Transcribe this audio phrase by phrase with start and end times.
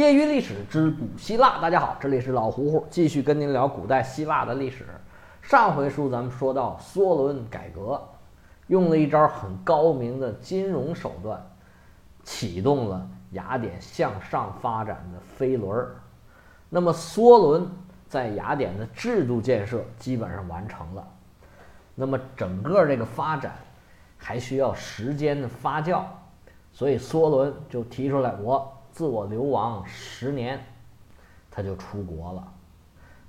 [0.00, 4.86] 业余历史之古希腊，大家好，这里是老胡胡，继续跟您聊古代希腊的历史。
[5.42, 8.00] 上回书咱们说到梭伦改革，
[8.68, 11.38] 用了一招很高明的金融手段，
[12.24, 15.86] 启动了雅典向上发展的飞轮。
[16.70, 17.70] 那么梭伦
[18.08, 21.06] 在雅典的制度建设基本上完成了，
[21.94, 23.52] 那么整个这个发展
[24.16, 26.04] 还需要时间的发酵，
[26.72, 28.79] 所以梭伦就提出来我。
[28.92, 30.60] 自我流亡十年，
[31.50, 32.52] 他就出国了。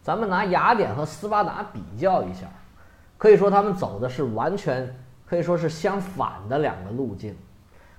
[0.03, 2.47] 咱们拿雅典和斯巴达比较一下，
[3.17, 4.93] 可以说他们走的是完全
[5.25, 7.35] 可以说是相反的两个路径。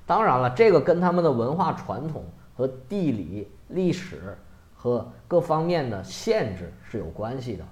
[0.04, 2.24] 当然了，这个跟他们的文化传统
[2.56, 4.36] 和地理、历史
[4.74, 7.64] 和各方面的限制是有关系的。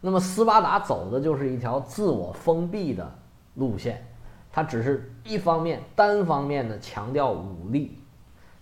[0.00, 3.10] 那么斯巴达走的就是一条自我封闭的
[3.54, 4.06] 路线，
[4.52, 7.98] 它只是一方面单方面的强调武力。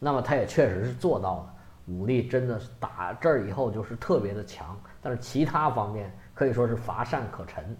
[0.04, 1.54] 那么他也确实是做到了，
[1.86, 7.76] 武力真的是打这儿以后就是特别的强，但是其他方面可以说是乏善可陈。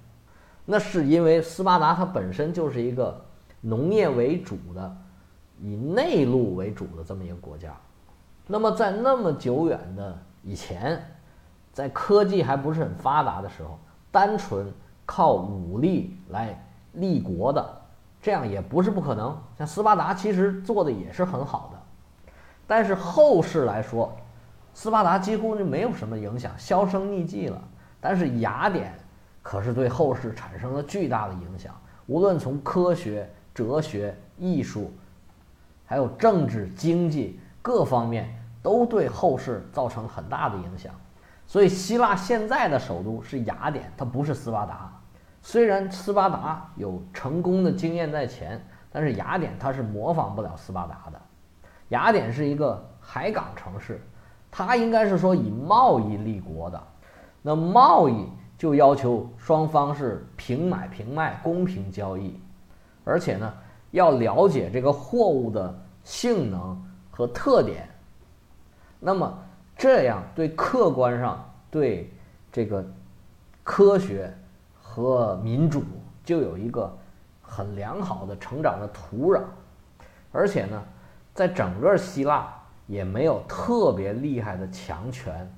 [0.65, 3.21] 那是因为斯巴达它本身就是一个
[3.61, 4.97] 农业为主的、
[5.61, 7.75] 以内陆为主的这么一个国家。
[8.47, 11.05] 那么在那么久远的以前，
[11.73, 13.77] 在科技还不是很发达的时候，
[14.13, 14.73] 单纯
[15.05, 16.57] 靠武力来
[16.93, 17.83] 立国的，
[18.21, 19.37] 这样也不是不可能。
[19.59, 21.82] 像斯巴达其实做的也是很好的。
[22.75, 24.11] 但是后世来说，
[24.73, 27.63] 斯巴达几乎就没有什么影响，销声匿迹了。
[28.01, 28.95] 但是雅典
[29.43, 34.91] 可是对后世产生了巨大的影响，无论从科学、哲学、艺术，
[35.85, 40.95] 还有政治、经济各方面，都对后世造成很大的影响。
[41.47, 44.91] 所以，希腊现在的首都是雅典，它不是斯巴达。
[45.43, 51.21] 虽然斯巴达有成功的经验在前，但是雅典它是模仿不了斯巴达的。
[51.93, 54.01] 雅典是一个海港城市，
[54.51, 56.83] 它应该是说以贸易立国的，
[57.43, 58.27] 那贸易
[58.57, 62.41] 就要求双方是平买平卖、公平交易，
[63.05, 63.53] 而且呢
[63.91, 67.87] 要了解这个货物的性能和特点，
[68.99, 69.39] 那么
[69.77, 72.11] 这样对客观上对
[72.51, 72.83] 这个
[73.63, 74.33] 科学
[74.81, 75.83] 和民主
[76.25, 76.91] 就有一个
[77.43, 79.43] 很良好的成长的土壤，
[80.33, 80.83] 而且呢。
[81.35, 82.55] 在整个希腊
[82.87, 85.51] 也没有特别厉害的强权，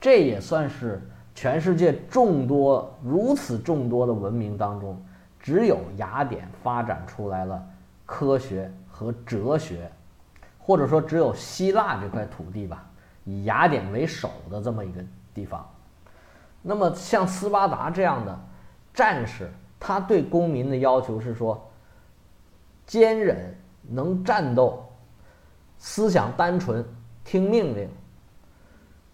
[0.00, 1.02] 这也算是
[1.34, 4.96] 全世界众多如此众多的文明当中，
[5.40, 7.60] 只有雅典发展出来了
[8.04, 9.90] 科学和哲学，
[10.58, 12.88] 或者说只有希腊这块土地吧，
[13.24, 15.02] 以雅典为首的这么一个
[15.34, 15.68] 地方。
[16.62, 18.38] 那么像斯巴达这样的
[18.94, 21.68] 战士，他对公民的要求是说，
[22.86, 23.52] 坚忍。
[23.88, 24.84] 能战斗，
[25.78, 26.84] 思想单纯，
[27.24, 27.88] 听命令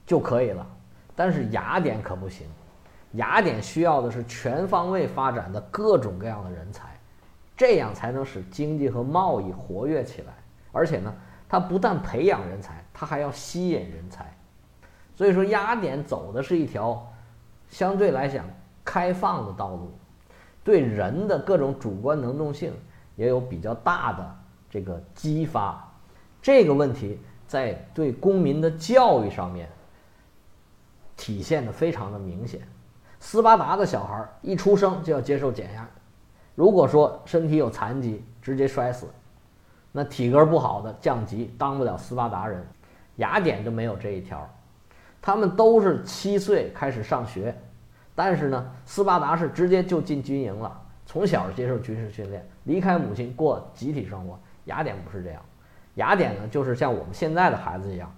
[0.06, 0.66] 就可以了。
[1.14, 2.46] 但是雅典可不行，
[3.12, 6.88] 雅典需要的是全方位发展的各种各样的人才，
[7.56, 10.32] 这样才能使经济和贸易活跃起来。
[10.72, 11.14] 而且呢，
[11.48, 14.34] 它不但培养人才，它还要吸引人才。
[15.14, 17.06] 所以说，雅典走的是一条
[17.68, 18.46] 相对来讲
[18.82, 19.92] 开放的道路，
[20.64, 22.72] 对人的各种主观能动性
[23.16, 24.36] 也有比较大的。
[24.72, 25.86] 这个激发
[26.40, 29.68] 这个问题，在对公民的教育上面
[31.14, 32.62] 体现的非常的明显。
[33.20, 35.86] 斯巴达的小孩一出生就要接受减压，
[36.54, 39.06] 如果说身体有残疾，直接摔死；
[39.92, 42.66] 那体格不好的降级，当不了斯巴达人。
[43.16, 44.48] 雅典就没有这一条，
[45.20, 47.54] 他们都是七岁开始上学，
[48.14, 54.40] 但是呢，斯巴达是直接就进军营了，从小接受军事训练，离开母亲过集体生活。
[54.66, 55.42] 雅典不是这样，
[55.96, 58.12] 雅典呢就是像我们现在的孩子一样，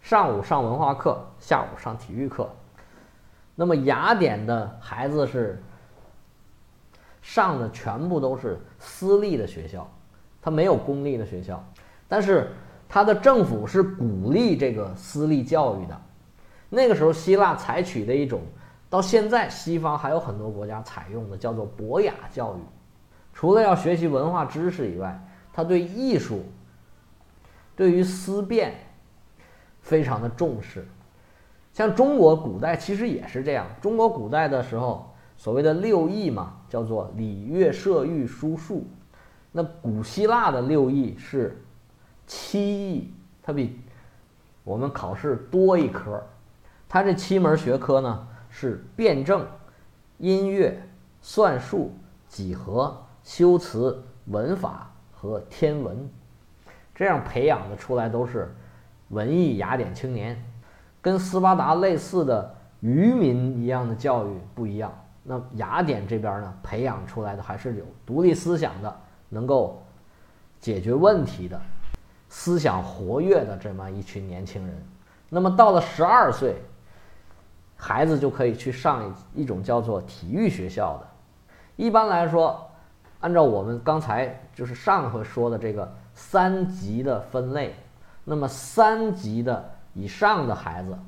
[0.00, 2.48] 上午上文化课，下午上体育课。
[3.54, 5.62] 那么雅典的孩子是
[7.20, 9.86] 上的全部都是私立的学校，
[10.40, 11.62] 他没有公立的学校，
[12.08, 12.50] 但是
[12.88, 16.00] 他的政府是鼓励这个私立教育的。
[16.70, 18.40] 那个时候希腊采取的一种，
[18.88, 22.60] 到现在西方还有很多国家采用的叫做博雅教育，
[23.34, 25.22] 除了要学习文化知识以外。
[25.52, 26.44] 他对艺术，
[27.76, 28.74] 对于思辨，
[29.80, 30.86] 非常的重视。
[31.72, 33.66] 像中国古代其实也是这样。
[33.80, 38.86] 中国古代的时候，所谓的六艺嘛，叫做礼乐射御书数。
[39.52, 41.64] 那古希腊的六艺是
[42.26, 43.80] 七艺，它比
[44.64, 46.22] 我们考试多一科。
[46.88, 49.46] 它这七门学科呢，是辩证、
[50.18, 50.82] 音乐、
[51.20, 51.92] 算术、
[52.28, 54.89] 几何、修辞、文法。
[55.20, 56.08] 和天文，
[56.94, 58.50] 这样培养的出来都是
[59.08, 60.42] 文艺雅典青年，
[61.02, 64.90] 跟斯巴达类似的渔民一样的教育不一样。
[65.22, 68.96] 那雅典这边呢，培养出来的还是有独立思想的，
[69.28, 69.82] 能够
[70.58, 71.60] 解决问题的，
[72.30, 74.74] 思想活跃的这么一群年轻人。
[75.28, 76.56] 那么到了十二岁，
[77.76, 81.06] 孩子就可以去上一一种叫做体育学校的。
[81.76, 82.69] 一般来说，
[83.20, 87.74] 按照我们刚才就是上回说的这个三级的分类，
[88.24, 90.98] 那么三级的以上的孩子，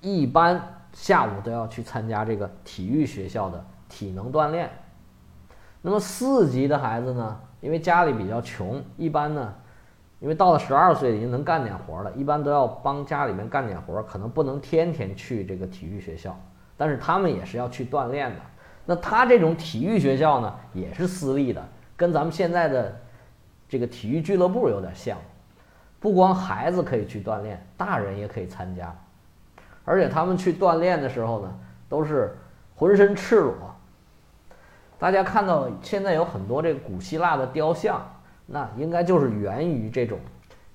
[0.00, 0.74] 一般。
[0.94, 4.68] 下午都要去参加这个体育学校的体能锻炼。
[5.82, 9.54] 那么四级的孩子呢，因为家里比较穷，一般呢，
[10.18, 16.36] 因为到了十二岁已经能干点活了，一般都要帮家里面干点活，可能不能天天去这个体育学校，
[16.76, 18.40] 但是他们也是要去锻炼的。
[18.90, 21.62] 那他这种体育学校呢，也是私立的，
[21.94, 22.98] 跟咱们现在的
[23.68, 25.18] 这个体育俱乐部有点像，
[26.00, 28.90] 不光孩子可以去锻炼，大人也可以参加。
[29.84, 31.54] 而且他们去锻炼的时候呢，
[31.86, 32.34] 都是
[32.74, 33.54] 浑身赤裸。
[34.98, 38.00] 大家看到现在有很多这个古希腊的雕像，
[38.46, 40.18] 那应该就是源于这种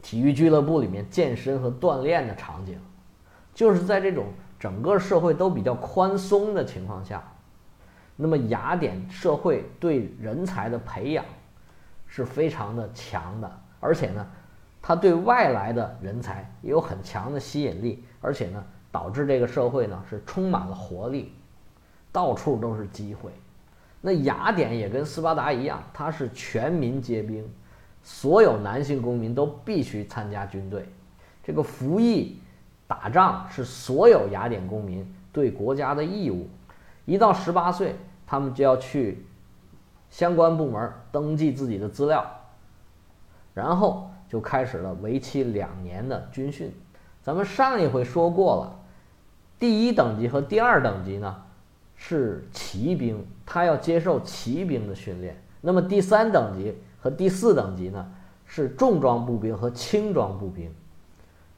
[0.03, 2.79] 体育俱乐部里面健身和锻炼的场景。
[3.55, 4.25] 就是在这种
[4.59, 7.23] 整个社会都比较宽松的情况下，
[8.15, 11.23] 那么雅典社会对人才的培养
[12.07, 14.25] 是非常的强的，而且呢，
[14.81, 18.63] 它对外来的人才也有很强的吸引力，而且呢。
[18.93, 21.33] 导致这个社会呢是充满了活力，
[22.11, 23.31] 到处都是机会。
[24.01, 27.43] 那雅典也跟斯巴达一样，它是全民皆兵，
[28.03, 30.87] 所有男性公民都必须参加军队。
[31.43, 32.37] 这个服役
[32.85, 36.47] 打仗是所有雅典公民对国家的义务。
[37.05, 37.95] 一到十八岁，
[38.25, 39.25] 他们就要去
[40.09, 42.25] 相关部门登记自己的资料，
[43.53, 46.73] 然后就开始了为期两年的军训。
[47.21, 48.79] 咱们上一回说过了。
[49.59, 51.41] 第一等级和第二等级呢，
[51.95, 55.41] 是骑兵，他要接受骑兵的训练。
[55.61, 58.11] 那么第三等级和第四等级呢，
[58.45, 60.69] 是重装步兵和轻装步兵，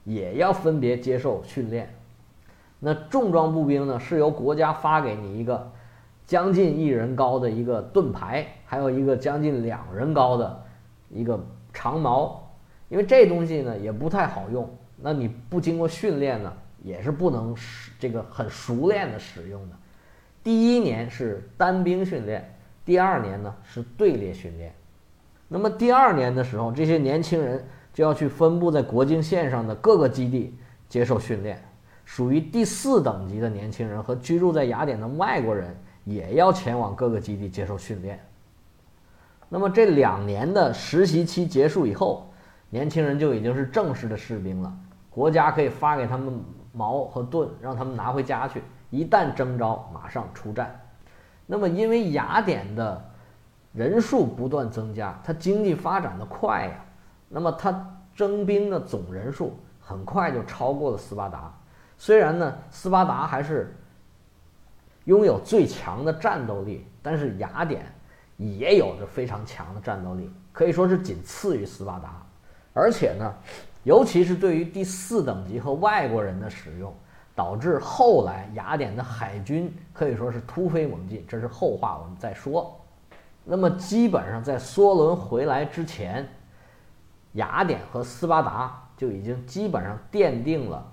[0.03, 1.94] 也要分别接受训练。
[2.85, 5.71] 那重装步兵呢，是由国家发给你一个
[6.27, 10.63] 将近一人高的一个盾牌，还有一个将近两人高的
[11.09, 11.43] 一个
[11.73, 12.47] 长矛，
[12.87, 14.69] 因为这东西呢也不太好用，
[15.01, 16.53] 那你不经过训练呢？
[16.83, 19.75] 也是不能使这个很熟练的使用的。
[20.43, 22.55] 第一年是单兵训练，
[22.85, 24.71] 第二年呢是队列训练。
[25.47, 30.55] 那么第二年的时候，这些年轻人就要去分布在国境线上的各个基地
[30.87, 31.59] 接受训练。
[32.05, 35.75] 属于第四等级的年轻人和居住在雅典的外国人
[36.05, 38.25] 也要前往各个基地接受训练。
[39.49, 42.31] 那么这两年的实习期结束以后，
[42.69, 44.73] 年轻人就已经是正式的士兵了，
[45.09, 46.41] 国家可以发给他们。
[46.77, 50.77] 矛和盾让他们拿回家去，一旦征召，马上出战。
[51.45, 53.01] 那么，因为雅典的
[53.71, 56.85] 人数不断增加，它经济发展的快呀，
[57.29, 61.57] 那么它征兵的总人数很快就超过了斯巴达。
[62.05, 63.75] 虽然呢，斯巴达还是
[65.05, 67.83] 拥有最强的战斗力，但是雅典
[68.37, 72.21] 也有着非常强的战斗力，可以说是仅次于斯巴达。
[72.73, 73.33] 而且呢。
[73.85, 76.91] 尤其是对于第四等级和外国人的使用，
[77.35, 81.23] 导致后来雅典的海军可以说是突飞猛进。
[81.27, 82.75] 这是后话，我们再说。
[83.43, 86.27] 那么，基本上在梭伦回来之前，
[87.33, 90.83] 雅典和斯巴达就已经基本上奠定了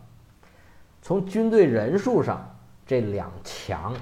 [1.03, 2.49] 从军队人数上
[2.87, 3.93] 这两强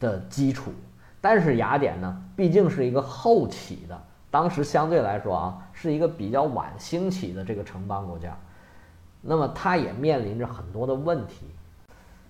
[0.00, 0.72] 的基础。
[1.20, 4.02] 但是雅典呢，毕竟是一个后起的。
[4.30, 8.38] 当时相对来说啊，是一个比较晚兴起的这个城邦国家，
[9.20, 11.46] 那么它也面临着很多的问题。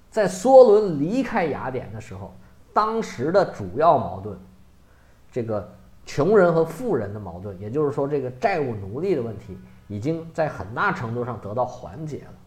[0.09, 2.33] 在梭伦离开雅典的时候，
[2.73, 4.39] 当时的主要矛盾，
[5.31, 5.71] 这个
[6.07, 12.38] 穷人和富人的矛盾，也就是说这个债务奴隶的问题，已经在很大程度上得到缓解了。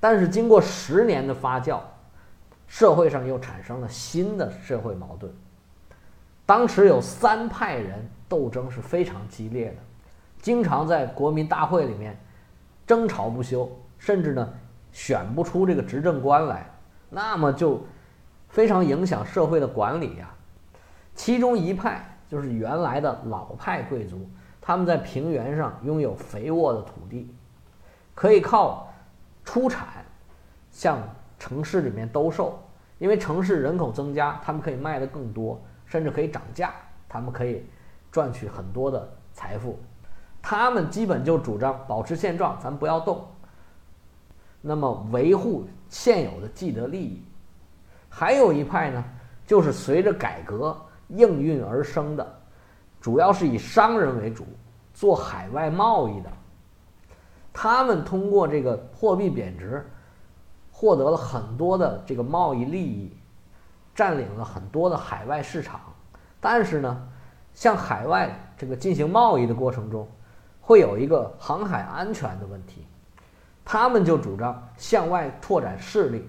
[0.00, 1.78] 但是经过十年的发酵，
[2.66, 5.32] 社会上又产生了新的社会矛盾。
[6.44, 8.10] 当时有三派人。
[8.30, 9.76] 斗争是非常激烈的，
[10.40, 12.16] 经常在国民大会里面
[12.86, 14.48] 争吵不休，甚至呢
[14.92, 16.64] 选不出这个执政官来，
[17.08, 17.84] 那么就
[18.48, 20.30] 非常影响社会的管理呀。
[21.16, 24.30] 其中一派就是原来的老派贵族，
[24.60, 27.34] 他们在平原上拥有肥沃的土地，
[28.14, 28.92] 可以靠
[29.44, 29.88] 出产
[30.70, 30.98] 向
[31.38, 32.58] 城市里面兜售，
[32.98, 36.72] 因为城市人口增加，他们可以卖的更多，甚至可以涨价，
[37.08, 37.64] 他们可以。
[38.12, 39.78] 赚取很多的财富，
[40.42, 43.24] 他们基本就主张保持现状，咱不要动。
[44.60, 47.22] 那么维护现有的既得利益。
[48.08, 49.04] 还有一派呢，
[49.46, 52.40] 就是随着改革应运而生的，
[53.00, 54.44] 主要是以商人为主，
[54.92, 56.32] 做海外贸易的。
[57.52, 59.88] 他们通过这个货币贬值，
[60.80, 63.14] 获得了很多的这个贸易利益，
[63.94, 65.78] 占领了很多的海外市场。
[66.40, 67.06] 但是呢，
[67.52, 70.08] 向海外这个进行贸易的过程中，
[70.58, 72.86] 会有一个航海安全的问题。
[73.62, 76.26] 他们就主张向外拓展势力，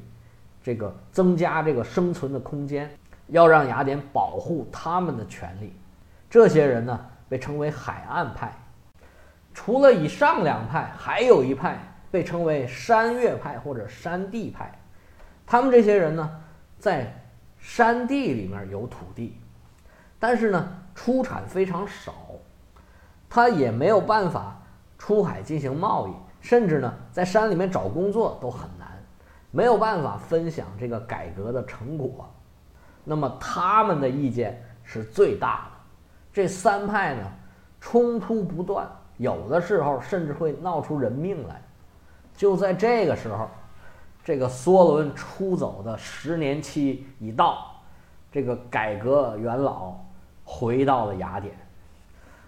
[0.62, 2.91] 这个增加这个生存的空间，
[3.27, 5.74] 要让雅典保护他们的权利。
[6.29, 8.53] 这些人呢，被称为海岸派。
[9.53, 11.79] 除了以上两派，还有一派
[12.12, 14.72] 被称为山岳派或者山地派。
[15.48, 16.41] 他们这些人呢，
[16.77, 17.12] 在
[17.58, 19.39] 山地里面有土地，
[20.20, 22.13] 但是呢，出产非常少，
[23.30, 24.62] 他也没有办法
[24.98, 28.88] 出海进行贸易，甚至呢，在山里面找工作都很难，
[29.51, 32.30] 没有办法分享这个改革的成果。
[33.03, 35.82] 那么他们的意见是最大的。
[36.34, 37.22] 这三派呢，
[37.80, 38.88] 冲突不断。
[39.18, 41.62] 有的时候甚至会闹出人命来。
[42.36, 43.48] 就在这个时候，
[44.24, 47.76] 这个梭伦出走的十年期已到，
[48.32, 49.94] 这个改革元老
[50.44, 51.56] 回到了雅典。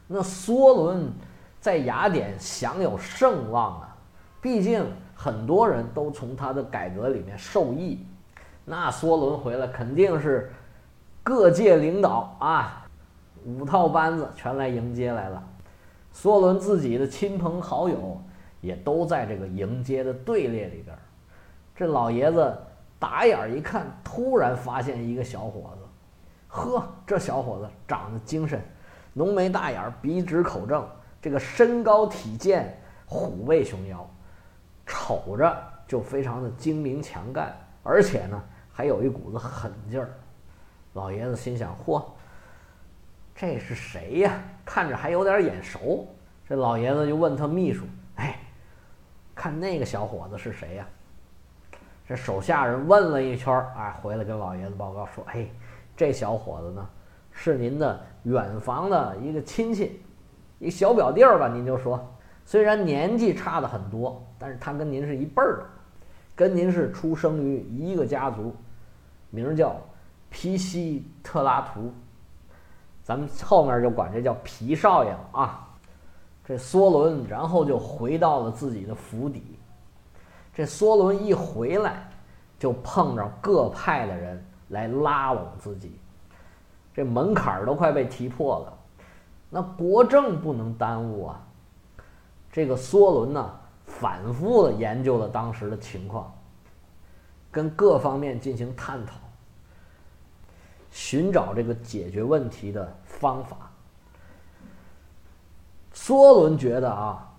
[0.08, 1.12] 那梭伦
[1.60, 3.96] 在雅典享有盛望啊，
[4.42, 4.86] 毕竟
[5.16, 8.06] 很多人都从他的改革里面受益。
[8.66, 10.52] 那梭伦回来肯定是
[11.22, 12.86] 各界领导啊，
[13.46, 15.44] 五套班子全来迎接来了。
[16.14, 18.22] 梭伦自己的亲朋好友
[18.64, 20.98] 也都在这个迎接的队列里边。
[21.76, 22.58] 这老爷子
[22.98, 25.82] 打眼一看，突然发现一个小伙子。
[26.48, 28.62] 呵，这小伙子长得精神，
[29.12, 30.88] 浓眉大眼，鼻直口正，
[31.22, 34.10] 这个身高体健，虎背熊腰，
[34.86, 35.56] 瞅着
[35.88, 37.54] 就非常的精明强干，
[37.84, 38.42] 而且呢
[38.72, 40.10] 还有一股子狠劲儿。
[40.94, 42.04] 老爷子心想：嚯！
[43.36, 44.40] 这是谁呀？
[44.64, 46.08] 看着还有点眼熟。
[46.48, 47.84] 这老爷子就问他秘书：“，
[49.44, 50.88] 看那个小伙子是谁呀？”
[52.08, 55.46] 这手下人问了一圈儿，哎，回来跟老爷子报告说：“哎，
[55.98, 56.90] 这小伙子呢，
[57.30, 60.02] 是您的远房的一个亲戚，
[60.60, 61.50] 一小表弟儿吧？
[61.50, 62.02] 您就说，
[62.46, 65.66] 虽然年纪差的很多，但是他跟您是一辈儿的，
[66.36, 68.56] 跟您是出生于一个家族，
[69.30, 69.76] 名叫
[70.30, 71.94] 皮西特拉图。”
[73.04, 75.68] 咱们后面就管这叫皮少爷了啊。
[76.46, 79.58] 这梭伦然后就回到了自己的府邸。
[80.54, 82.10] 这梭伦一回来，
[82.60, 85.98] 就碰着各派的人来拉拢自己，
[86.94, 88.78] 这门槛都快被踢破了。
[89.50, 91.42] 那国政不能耽误啊。
[92.52, 93.52] 这个梭伦呢，
[93.86, 96.32] 反复的研究了当时的情况，
[97.50, 99.16] 跟各方面进行探讨。
[100.92, 103.72] 寻找这个解决问题的方法。
[105.94, 107.32] 梭伦觉得啊，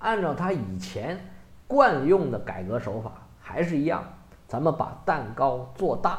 [0.00, 1.18] 按照他以前
[1.66, 4.04] 惯用的改革手法，还是一样，
[4.46, 6.18] 咱们把蛋糕做大，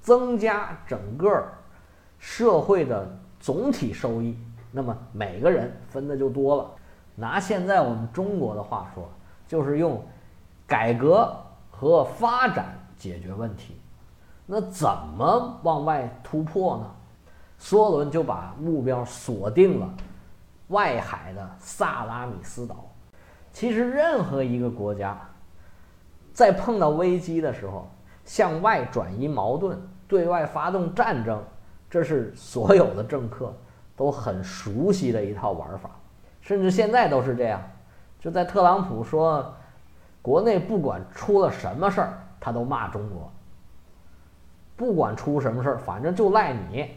[0.00, 1.44] 增加整个
[2.18, 4.36] 社会的总体收益，
[4.72, 6.70] 那么每个人分的就多了。
[7.14, 9.08] 拿现在我们中国的话说，
[9.46, 10.04] 就是用
[10.66, 11.34] 改革
[11.70, 13.76] 和发展解决问题。
[14.44, 16.90] 那怎么往外突破呢？
[17.60, 19.88] 梭伦就把目标锁定了
[20.68, 22.84] 外海的萨拉米斯岛。
[23.52, 25.18] 其实，任何一个国家
[26.32, 27.90] 在碰到危机的时候，
[28.24, 31.42] 向外转移矛盾、对外发动战争，
[31.90, 33.52] 这是所有的政客
[33.96, 35.90] 都很熟悉的一套玩法，
[36.40, 37.60] 甚至现在都是这样。
[38.20, 39.54] 就在特朗普说，
[40.20, 43.32] 国内不管出了什么事儿，他都骂中国。
[44.76, 46.90] 不管出什么事儿，反正就赖你。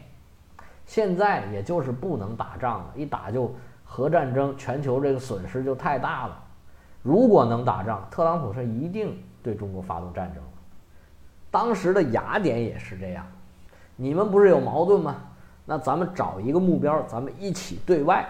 [0.92, 3.50] 现在也就是不能打仗了，一打就
[3.82, 6.38] 核战争，全球这个损失就太大了。
[7.00, 10.42] 如果能打仗，特朗普是一定对中国发动战争
[11.50, 13.24] 当时的雅典也是这样，
[13.96, 15.16] 你们不是有矛盾吗？
[15.64, 18.28] 那咱们找一个目标，咱们一起对外。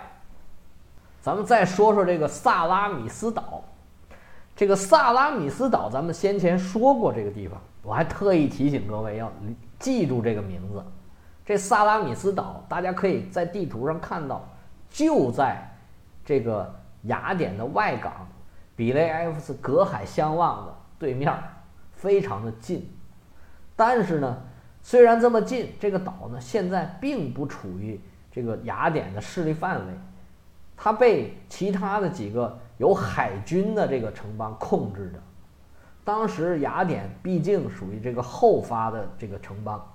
[1.20, 3.60] 咱们再说说这个萨拉米斯岛，
[4.54, 7.60] 这个萨拉米斯岛，咱们先前说过这个地方。
[7.82, 9.32] 我还特意提醒各位要
[9.80, 10.80] 记住这个名字，
[11.52, 14.42] 这萨拉米斯岛，大家可以在地图上看到，
[14.88, 15.62] 就在
[16.24, 18.26] 这个雅典的外港，
[18.74, 21.30] 比雷埃夫斯隔海相望的对面，
[21.92, 22.90] 非常的近。
[23.76, 24.42] 但是呢，
[24.80, 29.92] 虽然这么近，这个岛呢现在并不处于这个雅典的势力范围，
[30.74, 35.18] 它被其他的几个有海军的这个城邦控制着。
[36.02, 39.86] 当时雅典毕竟属于这个后发的这个城邦，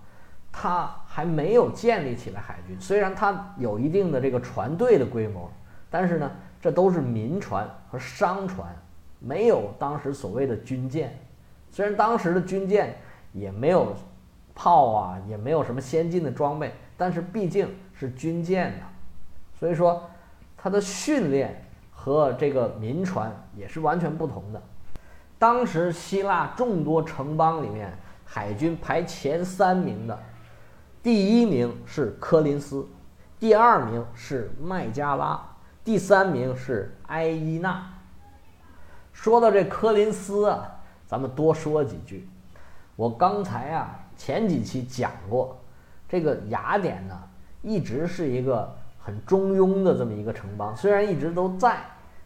[0.59, 2.75] 他还没有建立起来海军。
[2.81, 5.47] 虽然他有一定的这个船队的规模，
[5.87, 8.75] 但是呢，这都是民船和商船，
[9.19, 11.15] 没有当时所谓的军舰。
[11.69, 12.97] 虽然当时的军舰
[13.33, 13.93] 也没有
[14.55, 18.85] 炮啊，也没有什么先进的装备，但是毕竟是军舰呐，
[19.59, 20.09] 所以说
[20.57, 24.59] 它的训练和这个民船也是完全不同的。
[25.37, 27.93] 当时希腊众多城邦里面，
[28.25, 30.19] 海军排前三名的，
[31.01, 32.85] 第一名是柯林斯，
[33.39, 35.41] 第二名是麦加拉，
[35.83, 37.83] 第三名是埃伊纳。
[39.13, 40.69] 说到这柯林斯啊，
[41.05, 42.27] 咱们多说几句。
[42.95, 45.57] 我刚才啊前几期讲过，
[46.09, 47.17] 这个雅典呢
[47.61, 51.77] 一直是一个很中庸的这么一个城邦，虽然一直都在，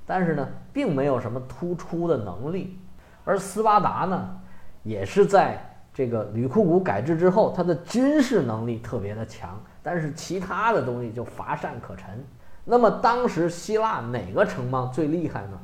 [0.05, 2.79] 但是呢并没有什么突出的能力。
[3.23, 4.39] 而斯巴达呢，
[4.81, 12.23] 也是在这个吕库古改制之后，它的军事能力特别的强，但是其他的东西就乏善可陈。
[12.63, 15.59] 那么当时希腊哪个城邦最厉害呢？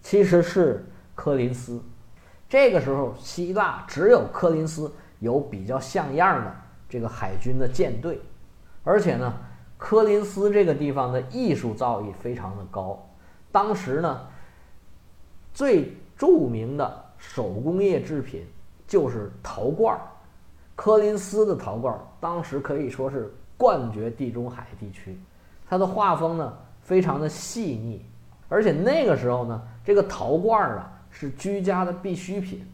[0.00, 0.84] 其实是
[1.14, 1.82] 科林斯。
[2.48, 6.54] 这个时候，希腊只有科林斯有比较像样的
[6.88, 8.20] 这个海军的舰队，
[8.84, 9.32] 而且呢，
[9.78, 13.08] 科林斯这个地方的艺术造诣非常的高。
[13.50, 14.20] 当时呢，
[15.54, 18.46] 最著名的手工业制品
[18.86, 20.00] 就是陶罐儿，
[20.76, 25.18] 柯林斯的陶罐儿当时可以说是冠绝地中海地区。
[25.68, 28.04] 它的画风呢非常的细腻，
[28.48, 32.66] 而且那个时候呢，这个陶罐儿啊是居家的必需品，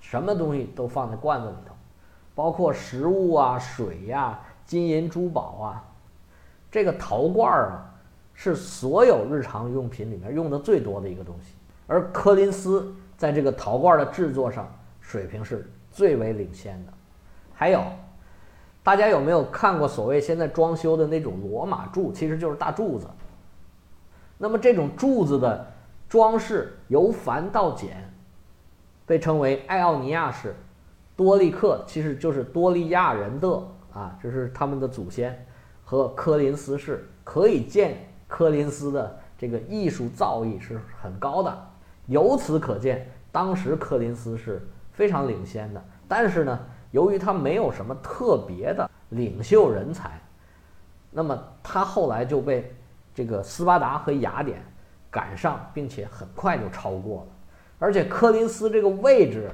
[0.00, 1.74] 什么东西都放在罐子里头，
[2.34, 5.84] 包括食物啊、水呀、金银珠宝啊。
[6.70, 7.92] 这个陶罐儿啊
[8.34, 11.54] 是所有日常用品里面用的最多的一个东西。
[11.86, 14.72] 而柯林斯在这个陶罐的制作上
[15.10, 16.92] 水平是最为领先的。
[17.52, 17.82] 还有，
[18.84, 22.12] 大家有没有看过所谓现在装修的那种罗马柱？
[22.12, 23.08] 其实就是大柱子。
[24.38, 25.66] 那么这种柱子的
[26.08, 28.08] 装饰由繁到简，
[29.04, 30.54] 被称为爱奥尼亚式。
[31.16, 33.48] 多利克其实就是多利亚人的
[33.92, 35.44] 啊，这是他们的祖先
[35.84, 37.96] 和柯林斯式，可以见
[38.28, 41.66] 柯林斯的这个艺术造诣是很高的。
[42.06, 45.82] 由此可见，当时柯林斯是非常领先的。
[46.08, 46.58] 但是呢，
[46.90, 50.20] 由于他没有什么特别的领袖人才，
[51.10, 52.74] 那么他后来就被
[53.14, 54.60] 这个斯巴达和雅典
[55.10, 57.26] 赶上，并且很快就超过了。
[57.78, 59.50] 而且柯林斯这个位置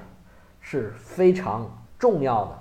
[0.61, 1.67] 是非常
[1.99, 2.59] 重要的，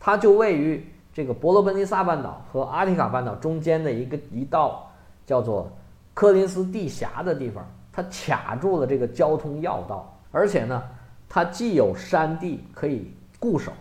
[0.00, 4.90] 它就位于这个伯罗奔尼撒半岛和阿提卡半岛中间的一个一道
[5.24, 5.70] 叫做
[6.14, 7.64] 柯林斯地峡的地方。
[7.92, 10.82] 它卡住了这个交通要道，而且呢，
[11.28, 13.72] 它既有山地可以固守，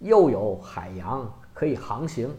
[0.00, 2.34] 又有海洋可以航行，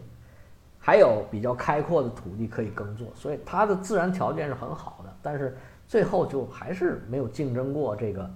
[0.78, 5.12] 还有比较开阔的土地可以耕作，所以它的自然条件是很好的。
[5.22, 5.56] 但是
[5.88, 8.30] 最后就还是没有竞争过这个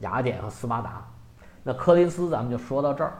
[0.00, 1.06] 雅典和斯巴达。
[1.62, 3.12] 那柯林斯咱们就说到这儿。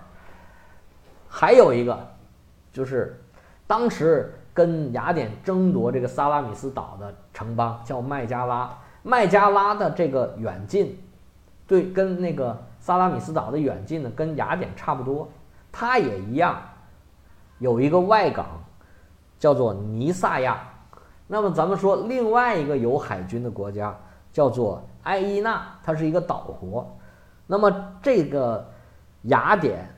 [1.28, 1.98] 还有一个，
[2.72, 3.20] 就是
[3.66, 4.34] 当时。
[4.54, 10.98] 跟雅典争夺这个萨拉米斯岛的城邦叫麦加拉，麦加拉的这个远近，
[11.68, 15.28] 对，跟那个萨拉米斯岛的远近呢，跟雅典差不多，
[15.70, 16.60] 它也一样，
[17.58, 18.46] 有一个外港，
[19.38, 20.58] 叫做尼萨亚。
[21.26, 23.94] 那么咱们说另外一个有海军的国家
[24.32, 26.96] 叫做埃伊纳，它是一个岛国。
[27.46, 27.70] 那么
[28.02, 28.66] 这个
[29.22, 29.88] 雅典、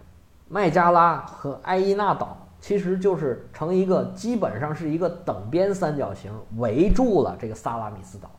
[0.48, 2.36] 麦加拉和埃伊纳岛。
[2.62, 8.30] 其实就是成一个基本上是一个等边三角形，围住了这个萨拉米斯岛。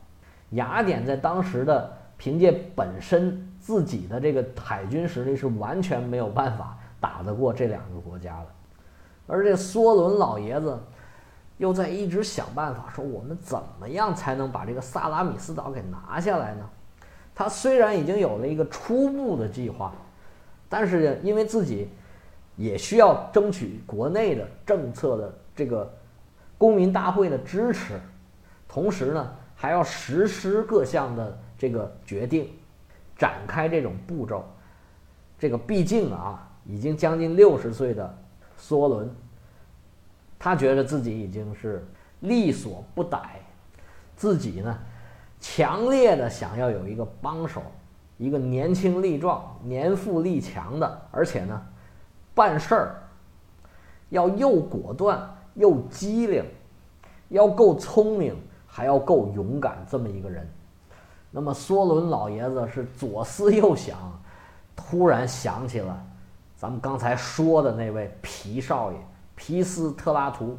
[0.52, 8.46] 雅典在当时的凭借本身自己的这个海军实力是完全没有办法打得过这两个国家的。
[9.26, 10.80] 而这梭伦老爷子
[11.58, 16.70] 又在一直想办法，说我们怎么样才能把这个萨拉米斯岛给拿下来呢？
[17.34, 19.92] 他虽然已经有了一个初步的计划，
[20.70, 21.90] 但是因为自己。
[22.58, 25.92] 也需要争取国内的政策的这个
[26.60, 28.00] 公民大会的支持，
[28.68, 32.50] 同时呢，还要实施各项的这个决定，
[33.16, 34.44] 展开这种步骤。
[35.38, 38.18] 这个毕竟啊，已经将近六十岁的
[38.60, 39.08] 梭伦，
[40.40, 41.86] 他觉得自己已经是
[42.22, 43.40] 力所不逮，
[44.16, 44.76] 自己呢，
[45.40, 47.62] 强烈的想要有一个帮手，
[48.18, 51.64] 一个年轻力壮、年富力强的，而且呢。
[52.34, 53.04] 办事儿
[54.10, 56.44] 要又果断又机灵，
[57.30, 60.50] 要够聪明，还要够勇敢，这么一个人。
[61.32, 63.98] 那么梭伦老爷子是左思右想，
[64.76, 65.98] 突然想起了
[66.58, 68.98] 咱们刚才说的那位皮少爷
[69.36, 70.58] 皮斯特拉图，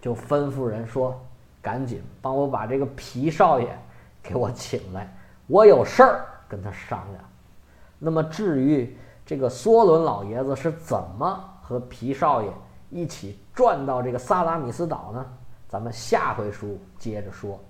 [0.00, 1.20] 就吩咐人说
[1.60, 3.78] ：“赶紧帮我把这个皮少爷
[4.22, 5.14] 给我请来，
[5.46, 7.24] 我有事儿跟他商量。”
[7.98, 12.50] 那么至于这个梭伦老爷子是怎么和皮少爷
[12.90, 15.26] 一起转到这个萨拉米斯岛呢？
[15.68, 17.60] 咱们下回书接着说。